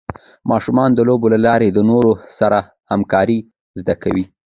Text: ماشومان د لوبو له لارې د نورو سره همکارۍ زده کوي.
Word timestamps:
ماشومان 0.51 0.89
د 0.93 0.99
لوبو 1.09 1.27
له 1.33 1.39
لارې 1.45 1.67
د 1.71 1.79
نورو 1.89 2.11
سره 2.39 2.59
همکارۍ 2.91 3.39
زده 3.79 3.95
کوي. 4.03 4.25